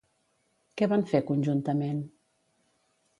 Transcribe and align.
Què 0.81 0.87
van 0.93 1.03
fer 1.11 1.21
conjuntament? 1.29 2.01